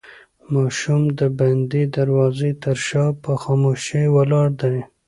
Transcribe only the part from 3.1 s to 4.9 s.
په خاموشۍ ولاړ دی.